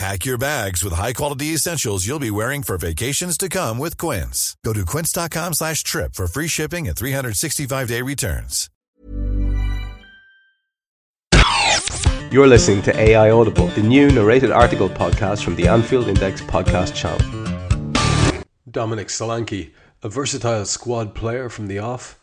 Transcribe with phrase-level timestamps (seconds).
[0.00, 4.56] Pack your bags with high-quality essentials you'll be wearing for vacations to come with Quince.
[4.64, 8.70] Go to quince.com slash trip for free shipping and 365-day returns.
[12.32, 16.94] You're listening to AI Audible, the new narrated article podcast from the Anfield Index podcast
[16.94, 17.20] channel.
[18.70, 22.18] Dominic Solanke, a versatile squad player from the off,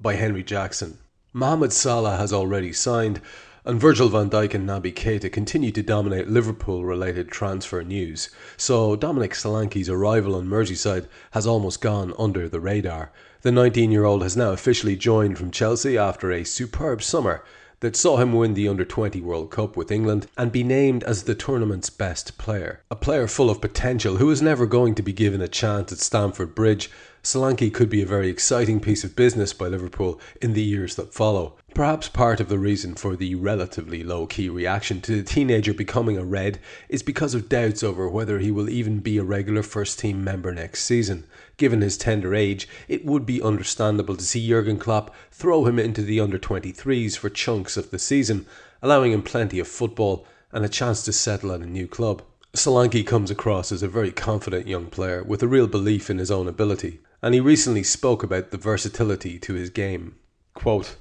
[0.00, 0.96] by Henry Jackson.
[1.34, 3.20] Mohamed Salah has already signed,
[3.68, 8.30] and Virgil van Dijk and Naby Keita continue to dominate Liverpool related transfer news.
[8.56, 13.12] So Dominic Solanke's arrival on Merseyside has almost gone under the radar.
[13.42, 17.44] The 19 year old has now officially joined from Chelsea after a superb summer
[17.80, 21.24] that saw him win the Under 20 World Cup with England and be named as
[21.24, 22.80] the tournament's best player.
[22.90, 25.98] A player full of potential who is never going to be given a chance at
[25.98, 26.90] Stamford Bridge,
[27.22, 31.12] Solanke could be a very exciting piece of business by Liverpool in the years that
[31.12, 31.56] follow.
[31.74, 36.16] Perhaps part of the reason for the relatively low key reaction to the teenager becoming
[36.16, 36.58] a Red
[36.88, 40.52] is because of doubts over whether he will even be a regular first team member
[40.54, 41.24] next season.
[41.56, 46.02] Given his tender age, it would be understandable to see Jurgen Klopp throw him into
[46.02, 48.46] the under 23s for chunks of the season,
[48.80, 52.22] allowing him plenty of football and a chance to settle at a new club.
[52.54, 56.30] Solanke comes across as a very confident young player with a real belief in his
[56.30, 60.16] own ability, and he recently spoke about the versatility to his game.
[60.54, 60.96] Quote,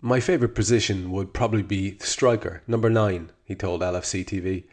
[0.00, 4.64] My favourite position would probably be striker, number 9, he told LFC TV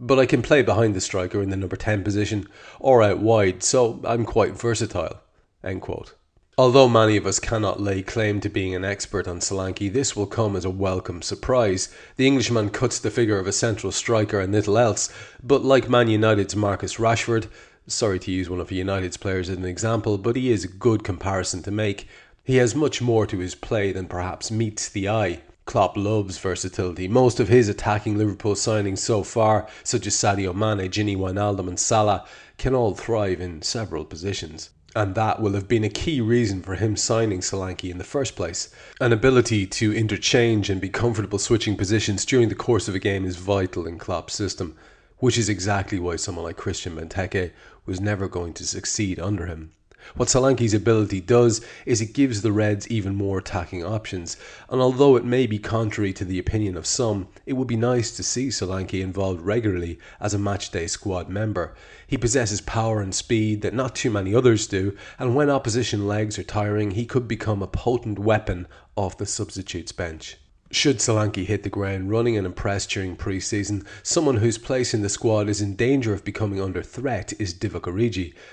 [0.00, 2.48] but I can play behind the striker in the number 10 position
[2.80, 5.20] or out wide, so I'm quite versatile.
[5.62, 6.14] End quote.
[6.56, 10.26] Although many of us cannot lay claim to being an expert on Solanke, this will
[10.26, 11.94] come as a welcome surprise.
[12.16, 15.10] The Englishman cuts the figure of a central striker and little else,
[15.42, 17.46] but like Man United's Marcus Rashford,
[17.86, 21.04] sorry to use one of United's players as an example, but he is a good
[21.04, 22.08] comparison to make.
[22.44, 25.42] He has much more to his play than perhaps meets the eye.
[25.66, 27.06] Klopp loves versatility.
[27.06, 31.78] Most of his attacking Liverpool signings so far, such as Sadio Mane, Gini Wijnaldum and
[31.78, 32.26] Salah,
[32.58, 34.70] can all thrive in several positions.
[34.96, 38.34] And that will have been a key reason for him signing Solanke in the first
[38.34, 38.74] place.
[39.00, 43.24] An ability to interchange and be comfortable switching positions during the course of a game
[43.24, 44.76] is vital in Klopp's system,
[45.20, 47.52] which is exactly why someone like Christian Benteke
[47.86, 49.72] was never going to succeed under him.
[50.16, 54.38] What Solanke's ability does is it gives the Reds even more attacking options,
[54.70, 58.10] and although it may be contrary to the opinion of some, it would be nice
[58.16, 61.74] to see Solanke involved regularly as a matchday squad member.
[62.06, 66.38] He possesses power and speed that not too many others do, and when opposition legs
[66.38, 68.66] are tiring, he could become a potent weapon
[68.96, 70.38] off the substitutes bench.
[70.72, 75.08] Should Solanke hit the ground running and impress during pre-season, someone whose place in the
[75.08, 77.88] squad is in danger of becoming under threat is Divock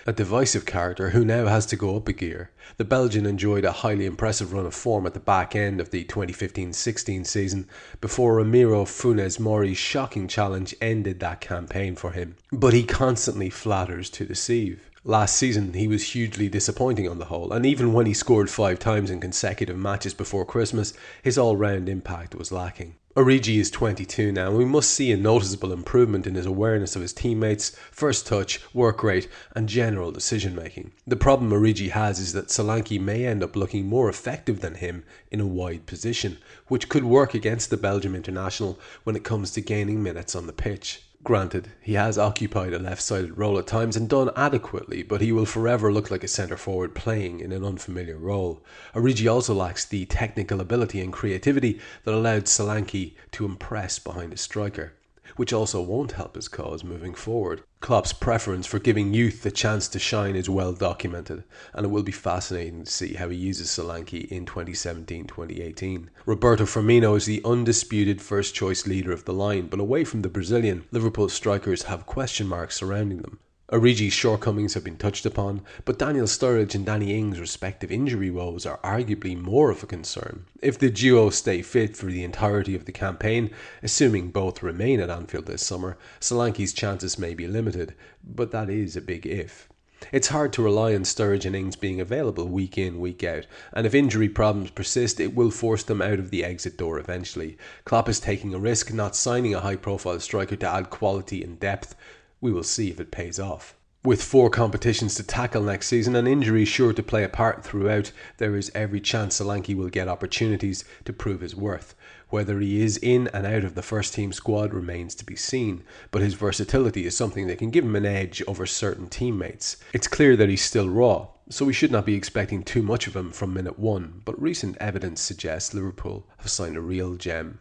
[0.08, 2.50] a divisive character who now has to go up a gear.
[2.78, 6.06] The Belgian enjoyed a highly impressive run of form at the back end of the
[6.06, 7.68] 2015-16 season
[8.02, 12.36] before Ramiro Funes Mori's shocking challenge ended that campaign for him.
[12.52, 14.82] But he constantly flatters to deceive.
[15.10, 18.78] Last season, he was hugely disappointing on the whole, and even when he scored five
[18.78, 20.92] times in consecutive matches before Christmas,
[21.24, 22.96] his all round impact was lacking.
[23.16, 27.02] Origi is 22 now, and we must see a noticeable improvement in his awareness of
[27.02, 30.92] his teammates, first touch, work rate, and general decision making.
[31.08, 35.06] The problem Origi has is that Solanke may end up looking more effective than him
[35.32, 36.38] in a wide position,
[36.68, 40.54] which could work against the Belgium international when it comes to gaining minutes on the
[40.54, 41.02] pitch.
[41.24, 45.32] Granted, he has occupied a left sided role at times and done adequately, but he
[45.32, 48.64] will forever look like a centre forward playing in an unfamiliar role.
[48.94, 54.38] Origi also lacks the technical ability and creativity that allowed Solanke to impress behind a
[54.38, 54.94] striker
[55.36, 57.62] which also won't help his cause moving forward.
[57.80, 61.44] Klopp's preference for giving youth the chance to shine is well documented,
[61.74, 66.08] and it will be fascinating to see how he uses Solanke in 2017-2018.
[66.26, 70.30] Roberto Firmino is the undisputed first choice leader of the line, but away from the
[70.30, 73.40] Brazilian, Liverpool strikers have question marks surrounding them.
[73.70, 78.66] Origi's shortcomings have been touched upon, but Daniel Sturridge and Danny Ings' respective injury woes
[78.66, 80.46] are arguably more of a concern.
[80.62, 83.50] If the duo stay fit for the entirety of the campaign,
[83.84, 87.94] assuming both remain at Anfield this summer, Solanke's chances may be limited,
[88.24, 89.68] but that is a big if.
[90.14, 93.86] It's hard to rely on Sturridge and Ings being available week in, week out, and
[93.86, 97.58] if injury problems persist, it will force them out of the exit door eventually.
[97.84, 101.60] Klopp is taking a risk, not signing a high profile striker to add quality and
[101.60, 101.96] depth,
[102.42, 103.76] we will see if it pays off.
[104.04, 108.12] With four competitions to tackle next season and injuries sure to play a part throughout,
[108.38, 111.94] there is every chance Solanke will get opportunities to prove his worth.
[112.30, 115.84] Whether he is in and out of the first team squad remains to be seen,
[116.12, 119.78] but his versatility is something that can give him an edge over certain teammates.
[119.92, 123.16] It's clear that he's still raw, so we should not be expecting too much of
[123.16, 127.60] him from minute one, but recent evidence suggests Liverpool have signed a real gem.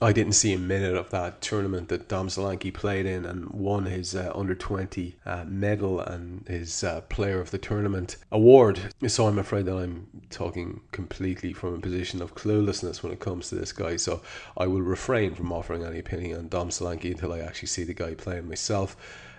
[0.00, 3.86] I didn't see a minute of that tournament that Dom Solanke played in and won
[3.86, 8.94] his uh, under 20 uh, medal and his uh, player of the tournament award.
[9.06, 13.48] So I'm afraid that I'm talking completely from a position of cluelessness when it comes
[13.48, 13.96] to this guy.
[13.96, 14.20] So
[14.56, 17.94] I will refrain from offering any opinion on Dom Solanke until I actually see the
[17.94, 18.96] guy playing myself.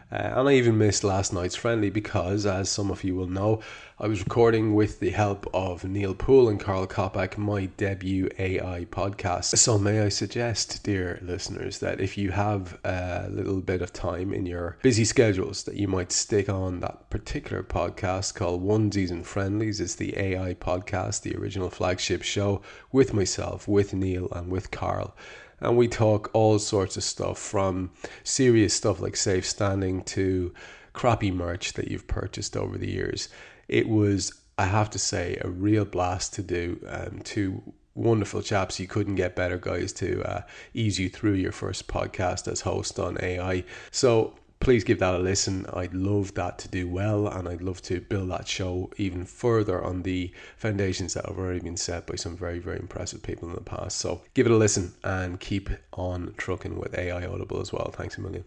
[0.09, 3.59] Uh, and I even missed last night's friendly because, as some of you will know,
[3.99, 8.85] I was recording with the help of Neil Poole and Karl Coppack my debut AI
[8.89, 9.57] podcast.
[9.57, 14.33] So, may I suggest, dear listeners, that if you have a little bit of time
[14.33, 19.27] in your busy schedules, that you might stick on that particular podcast called Onesies and
[19.27, 19.81] Friendlies.
[19.81, 22.61] It's the AI podcast, the original flagship show
[22.93, 25.13] with myself, with Neil, and with Karl
[25.59, 27.91] and we talk all sorts of stuff from
[28.23, 30.53] serious stuff like safe standing to
[30.93, 33.29] crappy merch that you've purchased over the years.
[33.67, 36.79] It was, I have to say, a real blast to do.
[36.87, 37.61] Um, two
[37.95, 38.79] wonderful chaps.
[38.79, 40.41] You couldn't get better guys to uh,
[40.73, 43.63] ease you through your first podcast as host on AI.
[43.91, 45.65] So please give that a listen.
[45.73, 49.83] I'd love that to do well, and I'd love to build that show even further
[49.83, 53.55] on the foundations that have already been set by some very, very impressive people in
[53.55, 53.97] the past.
[53.97, 57.91] So give it a listen and keep on trucking with AI Audible as well.
[57.91, 58.43] Thanks a million.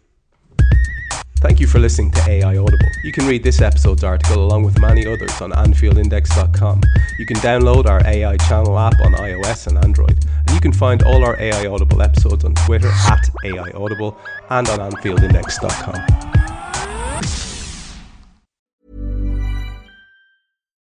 [1.40, 2.90] Thank you for listening to AI Audible.
[3.02, 6.82] You can read this episode's article along with many others on AnfieldIndex.com.
[7.18, 10.22] You can download our AI channel app on iOS and Android.
[10.36, 14.18] And you can find all our AI Audible episodes on Twitter at AI Audible
[14.50, 16.40] and on AnfieldIndex.com.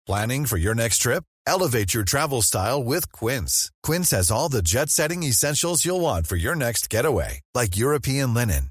[0.05, 1.23] Planning for your next trip?
[1.47, 3.71] Elevate your travel style with Quince.
[3.83, 8.33] Quince has all the jet setting essentials you'll want for your next getaway, like European
[8.33, 8.70] linen